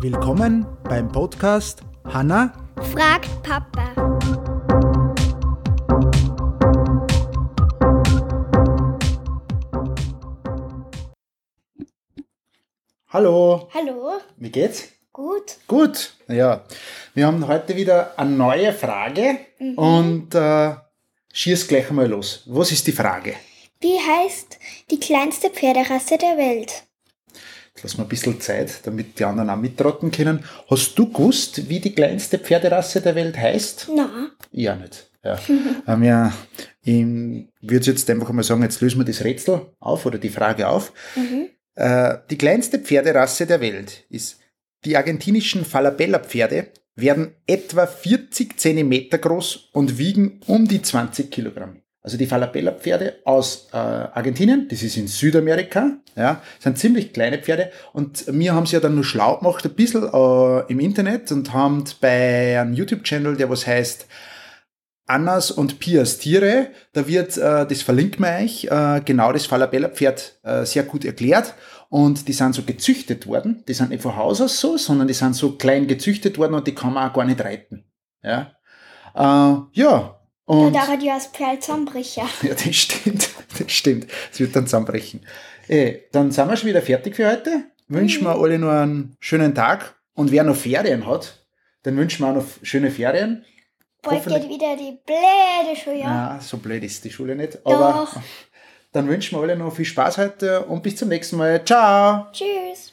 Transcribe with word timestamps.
Willkommen 0.00 0.64
beim 0.84 1.08
Podcast 1.10 1.82
Hanna 2.04 2.52
fragt 2.92 3.42
Papa. 3.42 3.92
Hallo, 13.08 13.68
Hallo, 13.72 14.20
wie 14.36 14.50
geht's? 14.50 14.88
gut. 15.12 15.56
Gut, 15.66 16.12
ja. 16.28 16.64
Wir 17.14 17.26
haben 17.26 17.46
heute 17.48 17.74
wieder 17.74 18.16
eine 18.18 18.30
neue 18.30 18.72
Frage 18.72 19.38
und 19.76 20.34
äh, 20.34 20.74
schieß 21.32 21.66
gleich 21.66 21.90
mal 21.90 22.06
los. 22.06 22.42
Was 22.46 22.70
ist 22.70 22.86
die 22.86 22.92
Frage? 22.92 23.34
Wie 23.80 23.98
heißt 23.98 24.58
die 24.90 25.00
kleinste 25.00 25.50
Pferderasse 25.50 26.18
der 26.18 26.36
Welt? 26.36 26.84
Lassen 27.82 27.98
wir 27.98 28.04
ein 28.04 28.08
bisschen 28.08 28.40
Zeit, 28.40 28.80
damit 28.84 29.18
die 29.18 29.24
anderen 29.24 29.50
auch 29.50 29.56
mittrotten 29.56 30.10
können. 30.10 30.44
Hast 30.68 30.98
du 30.98 31.10
gewusst, 31.10 31.68
wie 31.68 31.80
die 31.80 31.94
kleinste 31.94 32.38
Pferderasse 32.38 33.00
der 33.00 33.14
Welt 33.14 33.36
heißt? 33.36 33.88
Na, 33.94 34.30
Ja, 34.52 34.76
nicht. 34.76 35.10
Ja. 35.24 35.38
ähm, 35.86 36.02
ja, 36.02 36.32
ich 36.82 37.04
würde 37.60 37.86
jetzt 37.86 38.08
einfach 38.08 38.30
mal 38.30 38.42
sagen, 38.42 38.62
jetzt 38.62 38.80
lösen 38.80 39.00
wir 39.00 39.04
das 39.04 39.24
Rätsel 39.24 39.66
auf 39.80 40.06
oder 40.06 40.18
die 40.18 40.30
Frage 40.30 40.68
auf. 40.68 40.92
mhm. 41.16 41.48
Äh, 41.74 42.18
die 42.28 42.38
kleinste 42.38 42.80
Pferderasse 42.80 43.46
der 43.46 43.60
Welt 43.60 44.04
ist 44.10 44.40
die 44.84 44.96
argentinischen 44.96 45.64
Falabella-Pferde, 45.64 46.68
werden 46.96 47.34
etwa 47.46 47.86
40 47.86 48.58
Zentimeter 48.58 49.18
groß 49.18 49.70
und 49.72 49.98
wiegen 49.98 50.40
um 50.46 50.66
die 50.66 50.82
20 50.82 51.30
Kilogramm. 51.30 51.82
Also 52.08 52.16
die 52.16 52.24
Falabella-Pferde 52.24 53.16
aus 53.26 53.68
äh, 53.70 53.76
Argentinien, 53.76 54.66
das 54.70 54.82
ist 54.82 54.96
in 54.96 55.08
Südamerika, 55.08 55.98
ja, 56.16 56.40
sind 56.58 56.78
ziemlich 56.78 57.12
kleine 57.12 57.36
Pferde 57.36 57.70
und 57.92 58.24
wir 58.28 58.54
haben 58.54 58.64
sie 58.64 58.76
ja 58.76 58.80
dann 58.80 58.94
nur 58.94 59.04
schlau 59.04 59.36
gemacht, 59.36 59.66
ein 59.66 59.74
bisschen 59.74 60.04
äh, 60.04 60.72
im 60.72 60.80
Internet 60.80 61.30
und 61.32 61.52
haben 61.52 61.84
bei 62.00 62.58
einem 62.58 62.72
YouTube-Channel, 62.72 63.36
der 63.36 63.50
was 63.50 63.66
heißt 63.66 64.06
Annas 65.06 65.50
und 65.50 65.80
Pias 65.80 66.16
Tiere, 66.16 66.68
da 66.94 67.06
wird, 67.06 67.36
äh, 67.36 67.66
das 67.66 67.82
verlinkt 67.82 68.18
man 68.18 68.42
euch, 68.42 68.64
äh, 68.64 69.02
genau 69.04 69.30
das 69.34 69.44
Falabella-Pferd 69.44 70.40
äh, 70.44 70.64
sehr 70.64 70.84
gut 70.84 71.04
erklärt. 71.04 71.52
Und 71.90 72.26
die 72.26 72.32
sind 72.32 72.54
so 72.54 72.62
gezüchtet 72.62 73.26
worden. 73.26 73.64
Die 73.68 73.74
sind 73.74 73.90
nicht 73.90 74.02
von 74.02 74.16
Haus 74.16 74.40
aus 74.40 74.58
so, 74.60 74.78
sondern 74.78 75.08
die 75.08 75.14
sind 75.14 75.34
so 75.34 75.56
klein 75.56 75.86
gezüchtet 75.86 76.38
worden 76.38 76.54
und 76.54 76.66
die 76.66 76.74
kann 76.74 76.94
man 76.94 77.10
auch 77.10 77.14
gar 77.14 77.26
nicht 77.26 77.42
reiten. 77.42 77.84
Ja. 78.22 78.52
Äh, 79.14 79.60
ja. 79.78 80.17
Und, 80.48 80.72
da 80.72 80.88
hat 80.88 81.02
ja 81.02 81.14
das 81.14 81.26
Pferd 81.26 81.62
Zusammenbrecher. 81.62 82.26
ja, 82.42 82.54
das 82.54 82.74
stimmt. 82.74 83.28
Das 83.58 83.70
stimmt. 83.70 84.06
Es 84.32 84.40
wird 84.40 84.56
dann 84.56 84.66
zusammenbrechen. 84.66 85.20
Eh, 85.68 86.04
dann 86.10 86.30
sind 86.30 86.48
wir 86.48 86.56
schon 86.56 86.70
wieder 86.70 86.80
fertig 86.80 87.16
für 87.16 87.30
heute. 87.30 87.64
Wünschen 87.88 88.24
wir 88.24 88.34
alle 88.34 88.58
noch 88.58 88.70
einen 88.70 89.14
schönen 89.20 89.54
Tag. 89.54 89.94
Und 90.14 90.30
wer 90.30 90.44
noch 90.44 90.56
Ferien 90.56 91.06
hat, 91.06 91.46
dann 91.82 91.98
wünschen 91.98 92.24
wir 92.24 92.30
auch 92.30 92.36
noch 92.36 92.46
schöne 92.62 92.90
Ferien. 92.90 93.44
Bald 94.00 94.24
geht 94.24 94.48
wieder 94.48 94.74
die 94.74 94.98
blöde 95.04 95.76
Schule. 95.78 95.98
Ja, 95.98 96.38
so 96.40 96.56
blöd 96.56 96.82
ist 96.82 97.04
die 97.04 97.10
Schule 97.10 97.36
nicht. 97.36 97.58
Aber 97.66 98.08
Doch. 98.14 98.22
dann 98.92 99.06
wünschen 99.06 99.36
wir 99.36 99.42
alle 99.42 99.54
noch 99.54 99.74
viel 99.74 99.84
Spaß 99.84 100.16
heute 100.16 100.64
und 100.64 100.82
bis 100.82 100.96
zum 100.96 101.10
nächsten 101.10 101.36
Mal. 101.36 101.62
Ciao! 101.62 102.26
Tschüss. 102.32 102.87